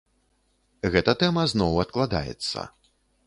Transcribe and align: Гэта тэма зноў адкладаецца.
Гэта 0.95 1.11
тэма 1.25 1.43
зноў 1.53 1.77
адкладаецца. 1.85 2.67